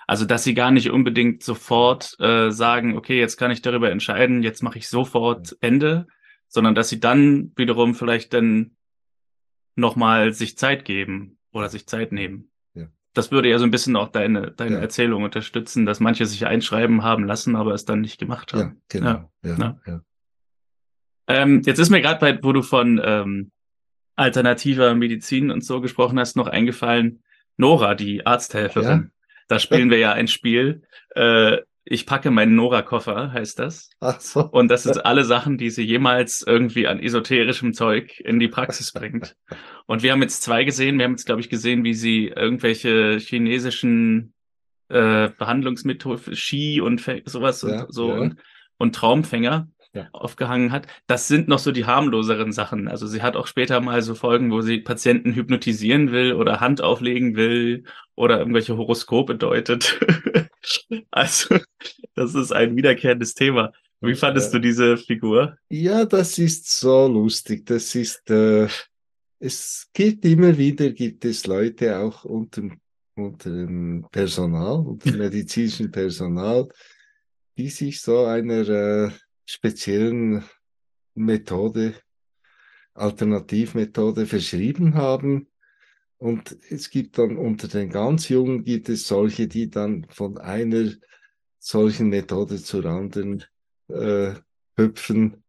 [0.06, 4.42] Also dass sie gar nicht unbedingt sofort äh, sagen, okay, jetzt kann ich darüber entscheiden,
[4.42, 6.06] jetzt mache ich sofort Ende,
[6.48, 8.76] sondern dass sie dann wiederum vielleicht dann
[9.76, 12.50] nochmal sich Zeit geben oder sich Zeit nehmen.
[12.74, 12.86] Ja.
[13.12, 14.80] Das würde ja so ein bisschen auch deine, deine ja.
[14.80, 18.60] Erzählung unterstützen, dass manche sich einschreiben haben lassen, aber es dann nicht gemacht haben.
[18.60, 19.30] Ja, genau.
[19.42, 20.00] Ja, ja.
[21.26, 23.50] Ähm, jetzt ist mir gerade bei, wo du von ähm,
[24.16, 27.22] alternativer Medizin und so gesprochen hast, noch eingefallen,
[27.56, 29.10] Nora, die Arzthelferin.
[29.14, 29.30] Ja.
[29.48, 30.82] Da spielen wir ja ein Spiel,
[31.14, 33.90] äh, ich packe meinen Nora-Koffer, heißt das.
[34.00, 34.48] Ach so.
[34.50, 38.92] Und das sind alle Sachen, die sie jemals irgendwie an esoterischem Zeug in die Praxis
[38.92, 39.36] bringt.
[39.86, 40.96] Und wir haben jetzt zwei gesehen.
[40.96, 44.32] Wir haben jetzt, glaube ich, gesehen, wie sie irgendwelche chinesischen
[44.88, 48.18] äh, Behandlungsmethoden, Ski und sowas Ja, und so ja.
[48.18, 48.36] und,
[48.78, 50.08] und Traumfänger Ja.
[50.12, 50.88] aufgehangen hat.
[51.06, 52.88] Das sind noch so die harmloseren Sachen.
[52.88, 56.82] Also sie hat auch später mal so Folgen, wo sie Patienten hypnotisieren will oder Hand
[56.82, 57.84] auflegen will
[58.16, 60.00] oder irgendwelche Horoskope deutet.
[61.12, 61.58] also
[62.16, 63.72] das ist ein wiederkehrendes Thema.
[64.00, 65.56] Wie fandest du diese Figur?
[65.68, 67.64] Ja, das ist so lustig.
[67.64, 68.68] Das ist, äh,
[69.38, 72.62] es gibt immer wieder, gibt es Leute auch unter,
[73.14, 76.68] unter dem Personal, unter dem medizinischen Personal,
[77.56, 79.10] die sich so einer äh,
[79.44, 80.44] speziellen
[81.14, 81.94] Methode,
[82.94, 85.48] Alternativmethode verschrieben haben.
[86.18, 90.90] Und es gibt dann unter den ganz Jungen gibt es solche, die dann von einer
[91.58, 93.44] solchen Methode zur anderen
[93.88, 94.34] äh,
[94.76, 95.44] hüpfen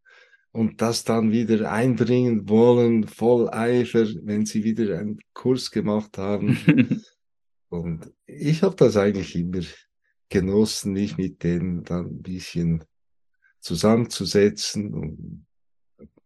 [0.56, 6.58] und das dann wieder einbringen wollen, voll Eifer, wenn sie wieder einen Kurs gemacht haben.
[7.68, 9.60] Und ich habe das eigentlich immer
[10.30, 12.84] genossen, mich mit denen dann ein bisschen
[13.60, 15.46] zusammenzusetzen und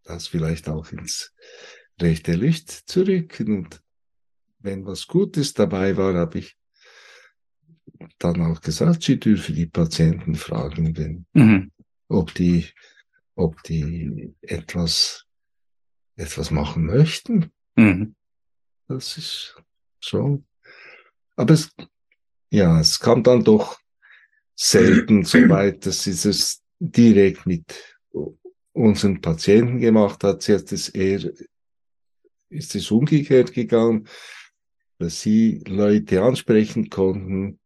[0.04, 1.32] das vielleicht auch ins
[2.00, 3.58] rechte Licht zu rücken.
[3.58, 3.82] Und
[4.58, 6.56] wenn was Gutes dabei war, habe ich
[8.18, 11.70] dann auch gesagt, sie dürfen die Patienten fragen, wenn, Mhm.
[12.08, 12.68] ob die,
[13.34, 15.26] ob die etwas,
[16.16, 17.52] etwas machen möchten.
[17.76, 18.14] Mhm.
[18.88, 19.56] Das ist
[20.00, 20.46] schon.
[21.36, 21.70] Aber es,
[22.50, 23.78] ja, es kam dann doch
[24.54, 27.98] selten so weit, dass sie das direkt mit
[28.72, 30.42] unseren Patienten gemacht hat.
[30.42, 31.30] Sie hat es eher,
[32.48, 34.08] ist es umgekehrt gegangen,
[34.98, 37.60] dass sie Leute ansprechen konnten,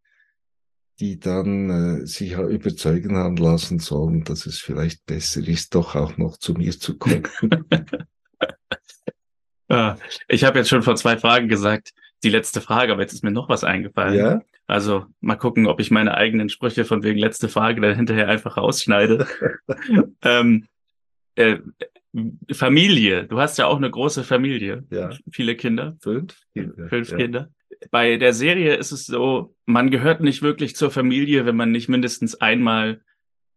[1.00, 6.16] die dann äh, sich überzeugen haben lassen sollen, dass es vielleicht besser ist, doch auch
[6.16, 7.24] noch zu mir zu kommen.
[9.66, 9.96] Ah,
[10.28, 13.30] ich habe jetzt schon vor zwei Fragen gesagt, die letzte Frage, aber jetzt ist mir
[13.30, 14.14] noch was eingefallen.
[14.14, 14.42] ja?
[14.66, 18.56] Also mal gucken, ob ich meine eigenen Sprüche von wegen letzte Frage dann hinterher einfach
[18.56, 19.26] rausschneide.
[20.22, 20.66] ähm,
[21.34, 21.58] äh,
[22.52, 25.10] Familie, du hast ja auch eine große Familie, Ja.
[25.30, 26.88] viele Kinder, Fünf Kinder.
[26.88, 27.16] fünf ja.
[27.16, 27.50] Kinder.
[27.90, 31.88] Bei der Serie ist es so, man gehört nicht wirklich zur Familie, wenn man nicht
[31.88, 33.02] mindestens einmal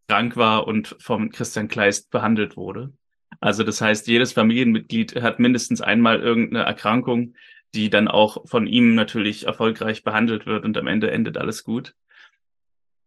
[0.09, 2.91] krank war und vom Christian Kleist behandelt wurde.
[3.39, 7.35] Also das heißt, jedes Familienmitglied hat mindestens einmal irgendeine Erkrankung,
[7.77, 11.93] die dann auch von ihm natürlich erfolgreich behandelt wird und am Ende endet alles gut.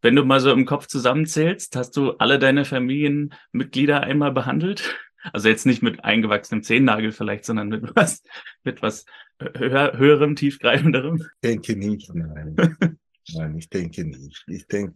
[0.00, 4.96] Wenn du mal so im Kopf zusammenzählst, hast du alle deine Familienmitglieder einmal behandelt?
[5.35, 8.22] Also jetzt nicht mit eingewachsenem Zehennagel vielleicht, sondern mit was,
[8.64, 9.04] mit was
[9.38, 11.16] höher, höherem, tiefgreifenderem?
[11.16, 12.56] Ich denke nicht, nein.
[13.35, 14.42] nein, ich denke nicht.
[14.46, 14.94] Ich denke,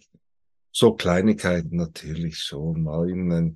[0.73, 3.55] so Kleinigkeiten natürlich schon, mal in einen,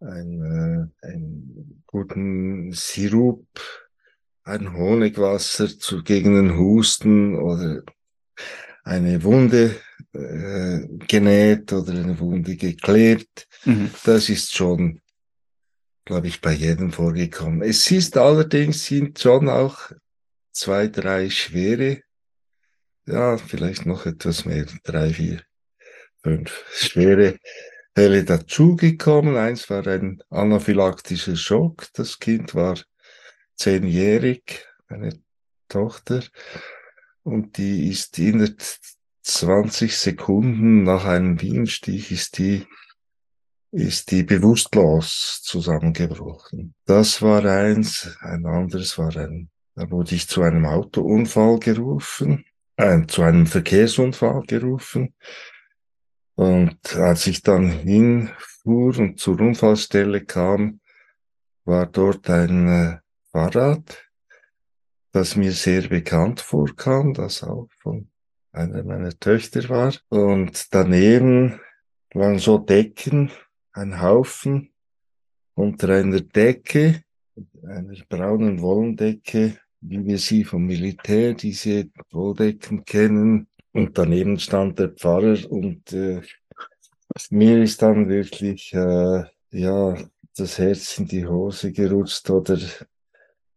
[0.00, 3.46] einen, äh, einen guten Sirup,
[4.44, 7.82] ein Honigwasser zu, gegen den Husten oder
[8.84, 9.76] eine Wunde
[10.12, 13.46] äh, genäht oder eine Wunde geklärt.
[13.64, 13.90] Mhm.
[14.04, 15.00] Das ist schon,
[16.04, 17.62] glaube ich, bei jedem vorgekommen.
[17.62, 19.92] Es ist allerdings, sind schon auch
[20.52, 22.02] zwei, drei schwere,
[23.06, 25.42] ja, vielleicht noch etwas mehr, drei, vier,
[26.22, 27.38] fünf schwere
[27.94, 29.36] Fälle dazugekommen.
[29.36, 31.86] Eins war ein anaphylaktischer Schock.
[31.94, 32.78] Das Kind war
[33.60, 35.20] zehnjährig, eine
[35.68, 36.22] Tochter,
[37.22, 38.56] und die ist in
[39.22, 42.66] 20 Sekunden nach einem Bienenstich ist die
[43.72, 46.74] ist die bewusstlos zusammengebrochen.
[46.86, 52.44] Das war eins, ein anderes war ein, da wurde ich zu einem Autounfall gerufen,
[52.76, 55.14] äh, zu einem Verkehrsunfall gerufen.
[56.34, 60.80] Und als ich dann hinfuhr und zur Unfallstelle kam,
[61.64, 62.98] war dort ein äh,
[63.32, 64.10] Fahrrad,
[65.12, 68.08] das mir sehr bekannt vorkam, das auch von
[68.52, 69.94] einer meiner Töchter war.
[70.08, 71.60] Und daneben
[72.14, 73.30] waren so Decken,
[73.72, 74.72] ein Haufen
[75.54, 77.04] unter einer Decke,
[77.66, 83.46] einer braunen Wollendecke, wie wir sie vom Militär, diese Wolldecken kennen.
[83.72, 86.20] Und daneben stand der Pfarrer und äh,
[87.30, 89.96] mir ist dann wirklich, äh, ja,
[90.36, 92.58] das Herz in die Hose gerutscht oder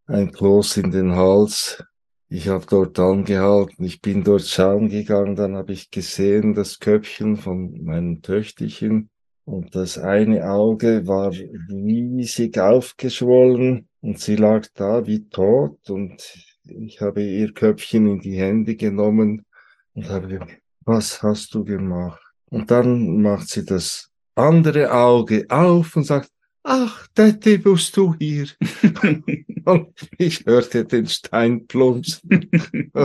[0.08, 1.84] ein Kloß in den Hals.
[2.30, 7.38] Ich habe dort angehalten, ich bin dort schauen gegangen, dann habe ich gesehen das Köpfchen
[7.38, 9.10] von meinem Töchterchen
[9.46, 16.24] und das eine Auge war riesig aufgeschwollen und sie lag da wie tot und
[16.64, 19.46] ich habe ihr Köpfchen in die Hände genommen
[19.94, 22.22] und habe gesagt, was hast du gemacht?
[22.50, 26.30] Und dann macht sie das andere Auge auf und sagt,
[26.64, 28.48] ach, Daddy, bist du hier?
[29.66, 32.50] und ich hörte den Stein plumpsen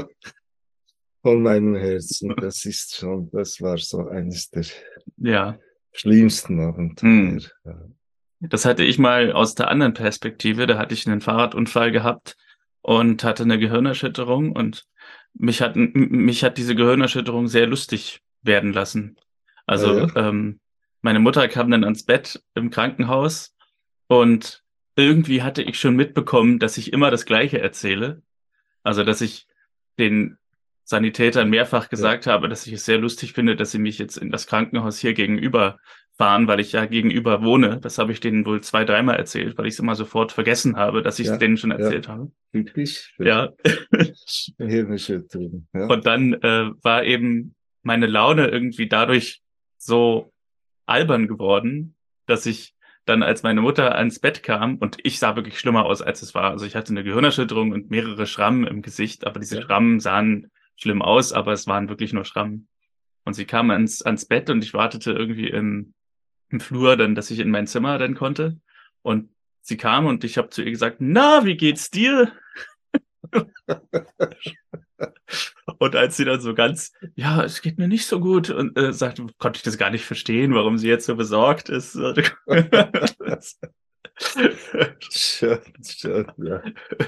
[1.23, 2.35] von meinem Herzen.
[2.37, 4.65] Das ist schon, das war so eines der
[5.19, 5.59] ja.
[5.93, 7.09] schlimmsten Abenteuer.
[7.09, 7.43] Hm.
[8.41, 10.67] Das hatte ich mal aus der anderen Perspektive.
[10.67, 12.37] Da hatte ich einen Fahrradunfall gehabt
[12.83, 14.87] und hatte eine Gehirnerschütterung und
[15.35, 19.17] mich hat, mich hat diese Gehirnerschütterung sehr lustig werden lassen.
[19.67, 20.29] Also, ja, ja.
[20.29, 20.61] Ähm,
[21.03, 23.55] meine Mutter kam dann ans Bett im Krankenhaus
[24.07, 24.63] und
[24.99, 28.23] irgendwie hatte ich schon mitbekommen, dass ich immer das Gleiche erzähle.
[28.83, 29.47] Also, dass ich
[29.99, 30.39] den
[30.83, 32.33] Sanitätern mehrfach gesagt ja.
[32.33, 35.15] habe, dass ich es sehr lustig finde, dass sie mich jetzt in das Krankenhaus hier
[35.15, 35.79] gegenüber
[36.17, 37.79] fahren, weil ich ja gegenüber wohne.
[37.81, 41.03] Das habe ich denen wohl zwei, dreimal erzählt, weil ich es immer sofort vergessen habe,
[41.03, 42.13] dass ich es ja, denen schon erzählt ja.
[42.13, 42.33] habe.
[42.53, 43.15] Typisch.
[43.19, 43.51] Ja.
[45.75, 45.87] Ja.
[45.87, 49.43] Und dann äh, war eben meine Laune irgendwie dadurch
[49.77, 50.33] so
[50.87, 51.95] albern geworden,
[52.27, 52.75] dass ich
[53.09, 56.35] dann, als meine Mutter ans Bett kam, und ich sah wirklich schlimmer aus, als es
[56.35, 56.51] war.
[56.51, 59.63] Also ich hatte eine Gehirnerschütterung und mehrere Schrammen im Gesicht, aber diese ja.
[59.63, 62.69] Schrammen sahen schlimm aus, aber es waren wirklich nur Schrammen.
[63.25, 65.93] Und sie kam ans, ans Bett und ich wartete irgendwie im,
[66.51, 68.59] im Flur dann, dass ich in mein Zimmer dann konnte.
[69.03, 72.33] Und sie kam und ich habe zu ihr gesagt, na, wie geht's dir?
[75.79, 78.93] und als sie dann so ganz, ja, es geht mir nicht so gut und äh,
[78.93, 81.95] sagte, konnte ich das gar nicht verstehen, warum sie jetzt so besorgt ist.
[85.11, 86.63] schön, schön, ja.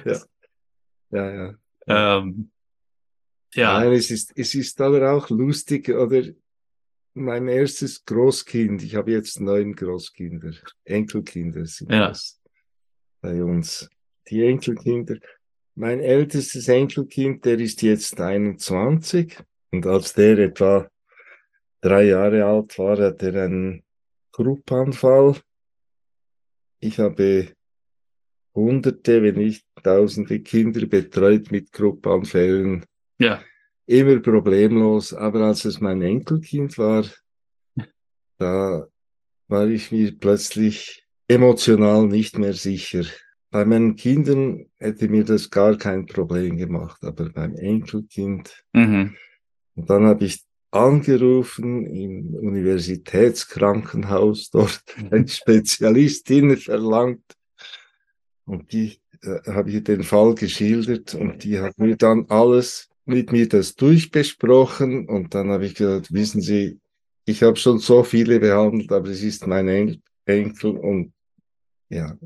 [0.05, 0.21] Ja,
[1.11, 1.55] ja.
[1.87, 2.19] ja.
[2.19, 2.51] Ähm,
[3.55, 3.81] ja.
[3.81, 6.23] Nein, es ist, es ist aber auch lustig, oder
[7.15, 10.53] mein erstes Großkind, ich habe jetzt neun Großkinder,
[10.85, 12.09] Enkelkinder sind ja.
[12.09, 12.41] das
[13.21, 13.91] bei uns.
[14.29, 15.17] Die Enkelkinder,
[15.81, 19.39] mein ältestes Enkelkind, der ist jetzt 21
[19.73, 20.91] und als der etwa
[21.81, 23.83] drei Jahre alt war, hat er einen
[24.31, 25.41] Gruppanfall.
[26.81, 27.49] Ich habe
[28.55, 32.85] hunderte, wenn nicht tausende Kinder betreut mit Gruppanfällen.
[33.19, 33.43] Ja.
[33.87, 35.15] Immer problemlos.
[35.15, 37.07] Aber als es mein Enkelkind war,
[38.37, 38.87] da
[39.49, 43.05] war ich mir plötzlich emotional nicht mehr sicher.
[43.51, 48.65] Bei meinen Kindern hätte mir das gar kein Problem gemacht, aber beim Enkelkind.
[48.73, 49.17] Mhm.
[49.75, 57.25] Und dann habe ich angerufen im Universitätskrankenhaus, dort eine Spezialistin verlangt.
[58.45, 63.33] Und die äh, habe ich den Fall geschildert und die hat mir dann alles mit
[63.33, 66.79] mir das durchbesprochen und dann habe ich gesagt, wissen Sie,
[67.25, 71.13] ich habe schon so viele behandelt, aber es ist mein Enkel und
[71.91, 72.17] ja,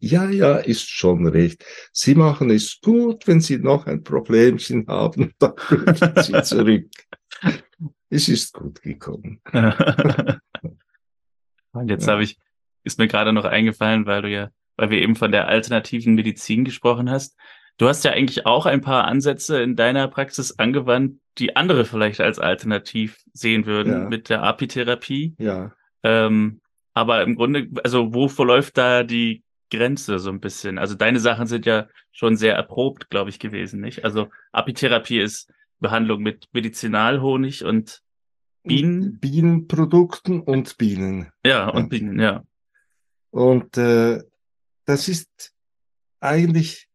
[0.00, 1.62] ja, ja, ist schon recht.
[1.92, 6.88] Sie machen es gut, wenn Sie noch ein Problemchen haben, dann rufen Sie zurück.
[8.08, 9.42] es ist gut gekommen.
[11.72, 12.14] Und jetzt ja.
[12.14, 12.38] habe ich,
[12.82, 16.64] ist mir gerade noch eingefallen, weil du ja, weil wir eben von der alternativen Medizin
[16.64, 17.36] gesprochen hast.
[17.76, 22.20] Du hast ja eigentlich auch ein paar Ansätze in deiner Praxis angewandt, die andere vielleicht
[22.20, 24.08] als alternativ sehen würden ja.
[24.08, 25.34] mit der Apitherapie.
[25.38, 25.72] Ja.
[26.02, 26.62] Ähm,
[26.94, 30.78] aber im Grunde, also wo verläuft da die Grenze so ein bisschen?
[30.78, 34.04] Also deine Sachen sind ja schon sehr erprobt, glaube ich, gewesen, nicht?
[34.04, 38.02] Also Apitherapie ist Behandlung mit Medizinalhonig und
[38.62, 39.18] Bienen.
[39.18, 41.30] Bienenprodukten und Bienen.
[41.44, 41.88] Ja, und.
[41.88, 42.44] Bienen, ja.
[43.30, 44.22] Und äh,
[44.84, 45.54] das ist
[46.18, 46.88] eigentlich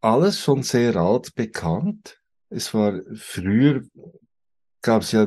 [0.00, 2.20] alles schon sehr alt bekannt.
[2.48, 3.82] Es war früher
[4.80, 5.26] gab es ja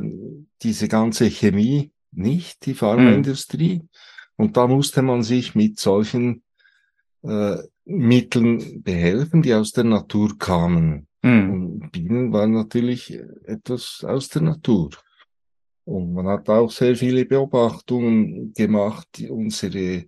[0.61, 3.79] diese ganze Chemie nicht, die Pharmaindustrie.
[3.79, 3.89] Mhm.
[4.37, 6.43] Und da musste man sich mit solchen
[7.23, 11.07] äh, Mitteln behelfen, die aus der Natur kamen.
[11.21, 11.49] Mhm.
[11.51, 14.89] Und Bienen waren natürlich etwas aus der Natur.
[15.83, 19.07] Und man hat auch sehr viele Beobachtungen gemacht.
[19.29, 20.05] Unsere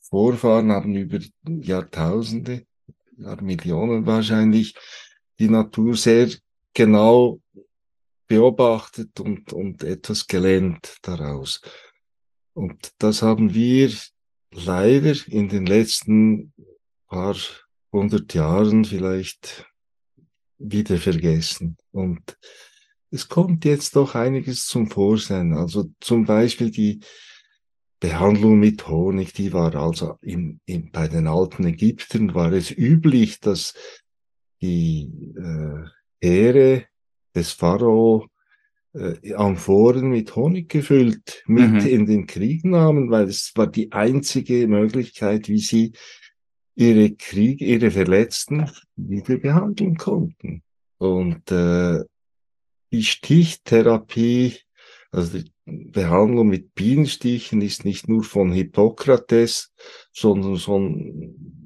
[0.00, 1.18] Vorfahren haben über
[1.48, 2.66] Jahrtausende,
[3.16, 4.74] Jahr Millionen wahrscheinlich,
[5.38, 6.28] die Natur sehr
[6.72, 7.40] genau
[8.26, 11.60] beobachtet und, und etwas gelernt daraus.
[12.54, 13.92] Und das haben wir
[14.52, 16.52] leider in den letzten
[17.08, 17.36] paar
[17.92, 19.66] hundert Jahren vielleicht
[20.58, 21.76] wieder vergessen.
[21.90, 22.38] Und
[23.10, 25.52] es kommt jetzt doch einiges zum Vorschein.
[25.52, 27.00] Also zum Beispiel die
[28.00, 33.40] Behandlung mit Honig, die war also in, in, bei den alten Ägyptern war es üblich,
[33.40, 33.74] dass
[34.60, 35.84] die äh,
[36.20, 36.86] Ehre
[37.34, 38.26] des Pharao
[38.94, 41.86] äh, Amphoren mit Honig gefüllt mit mhm.
[41.86, 45.92] in den Krieg nahmen, weil es war die einzige Möglichkeit, wie sie
[46.76, 50.62] ihre Krieg, ihre Verletzten wieder behandeln konnten.
[50.98, 52.04] Und äh,
[52.92, 54.58] die Stichtherapie,
[55.10, 59.72] also die Behandlung mit Bienenstichen ist nicht nur von Hippokrates,
[60.12, 61.63] sondern von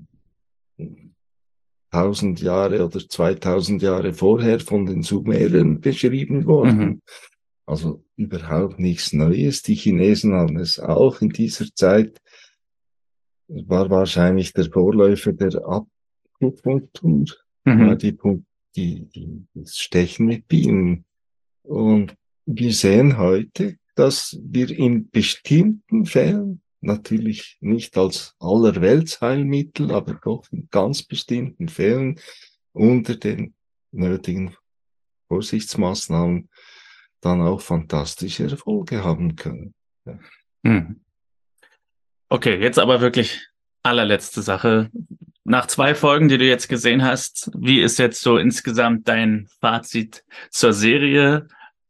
[1.91, 6.79] 1000 Jahre oder 2000 Jahre vorher von den Sumerern beschrieben worden.
[6.79, 7.03] Mhm.
[7.67, 9.63] Also überhaupt nichts Neues.
[9.63, 12.19] Die Chinesen haben es auch in dieser Zeit,
[13.49, 15.61] war wahrscheinlich der Vorläufer der
[16.41, 17.25] Akupunktur,
[17.65, 17.99] mhm.
[17.99, 18.19] die,
[18.77, 21.05] die, die, das Stechen mit Bienen.
[21.63, 22.15] Und
[22.47, 30.69] wir sehen heute, dass wir in bestimmten Fällen natürlich nicht als Allerweltsheilmittel, aber doch in
[30.71, 32.21] ganz bestimmten Fällen
[32.73, 33.55] unter den
[33.91, 34.55] nötigen
[35.29, 36.49] Vorsichtsmaßnahmen
[37.21, 39.75] dann auch fantastische Erfolge haben können.
[40.05, 40.19] Ja.
[40.65, 41.01] Hm.
[42.29, 43.49] Okay, jetzt aber wirklich
[43.83, 44.91] allerletzte Sache.
[45.45, 50.25] Nach zwei Folgen, die du jetzt gesehen hast, wie ist jetzt so insgesamt dein Fazit
[50.51, 51.49] zur Serie?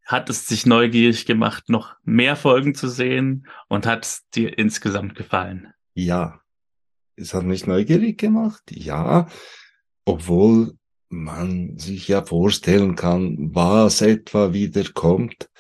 [0.09, 5.15] Hat es sich neugierig gemacht, noch mehr Folgen zu sehen und hat es dir insgesamt
[5.15, 5.69] gefallen?
[5.95, 6.41] Ja,
[7.15, 9.29] es hat mich neugierig gemacht, ja,
[10.07, 10.79] obwohl
[11.11, 15.51] man sich ja vorstellen kann, was etwa wieder kommt.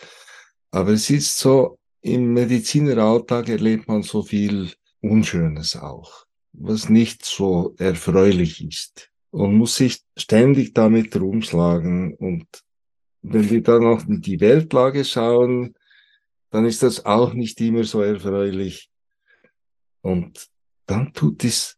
[0.70, 4.72] Aber es ist so, im Medizineralltag erlebt man so viel
[5.02, 12.46] Unschönes auch, was nicht so erfreulich ist und muss sich ständig damit rumschlagen und
[13.22, 15.74] wenn wir dann auf die Weltlage schauen,
[16.50, 18.90] dann ist das auch nicht immer so erfreulich.
[20.00, 20.48] Und
[20.86, 21.76] dann tut es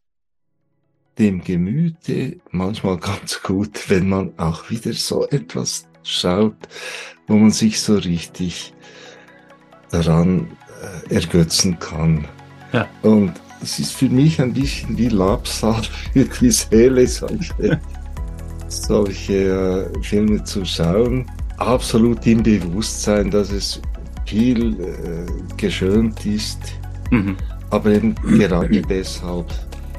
[1.17, 6.55] dem Gemüte manchmal ganz gut, wenn man auch wieder so etwas schaut,
[7.27, 8.73] wo man sich so richtig
[9.91, 10.57] daran
[11.09, 12.27] äh, ergötzen kann.
[12.71, 12.89] Ja.
[13.01, 15.83] Und es ist für mich ein bisschen wie Labsal
[16.13, 17.79] für die Seele, solche,
[18.71, 21.25] solche äh, Filme zu schauen
[21.57, 23.81] absolut im Bewusstsein, dass es
[24.25, 26.59] viel äh, geschönt ist,
[27.11, 27.35] mhm.
[27.69, 29.47] aber eben gerade deshalb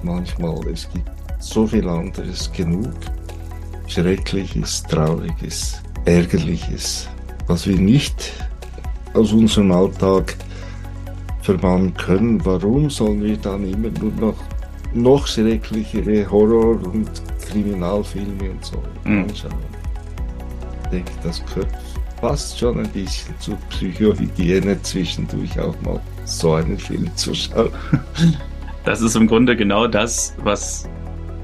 [0.03, 2.93] manchmal, es gibt so viel anderes genug,
[3.87, 7.09] Schreckliches, Trauriges, Ärgerliches,
[7.47, 8.33] was wir nicht
[9.15, 10.35] aus unserem Alltag
[11.43, 12.45] verbannen können.
[12.45, 14.37] Warum sollen wir dann immer nur noch
[14.95, 17.11] noch schrecklichere Horror- und
[17.53, 19.25] Kriminalfilme und so mhm.
[19.25, 19.83] anschauen?
[20.93, 21.69] denke, das gehört
[22.21, 27.71] fast schon ein bisschen zur Psychohygiene zwischendurch auch mal so einen Film zu schauen.
[28.85, 30.89] Das ist im Grunde genau das, was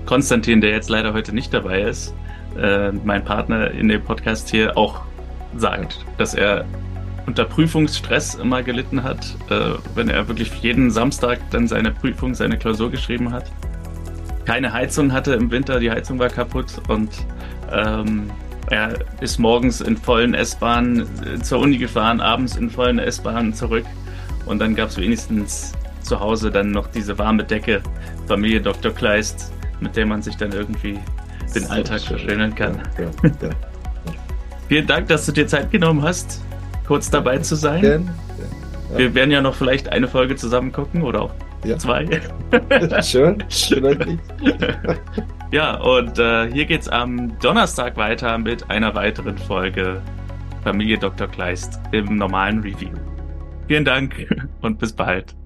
[0.07, 2.13] Konstantin, der jetzt leider heute nicht dabei ist,
[2.61, 5.03] äh, mein Partner in dem Podcast hier auch
[5.57, 6.65] sagt, dass er
[7.27, 12.59] unter Prüfungsstress immer gelitten hat, äh, wenn er wirklich jeden Samstag dann seine Prüfung, seine
[12.59, 13.53] Klausur geschrieben hat.
[14.49, 17.11] Keine Heizung hatte im Winter, die Heizung war kaputt und
[17.71, 18.31] ähm,
[18.71, 23.85] er ist morgens in vollen S-Bahnen äh, zur Uni gefahren, abends in vollen S-Bahnen zurück.
[24.47, 27.83] Und dann gab es wenigstens zu Hause dann noch diese warme Decke,
[28.27, 28.91] Familie Dr.
[28.91, 30.99] Kleist, mit der man sich dann irgendwie
[31.55, 32.81] den so Alltag verschönern kann.
[32.97, 33.51] Ja, ja, ja.
[34.69, 36.43] Vielen Dank, dass du dir Zeit genommen hast,
[36.87, 38.09] kurz dabei zu sein.
[38.97, 41.35] Wir werden ja noch vielleicht eine Folge zusammen gucken oder auch
[41.77, 42.07] zwei.
[43.03, 44.21] Schön, schön.
[45.51, 50.03] Ja, und äh, hier geht's am Donnerstag weiter mit einer weiteren Folge
[50.63, 51.27] Familie Dr.
[51.27, 52.91] Kleist im normalen Review.
[53.67, 54.27] Vielen Dank
[54.61, 55.38] und bis bald.